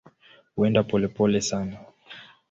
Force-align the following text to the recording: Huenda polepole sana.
Huenda 0.55 0.83
polepole 0.83 1.41
sana. 1.41 1.75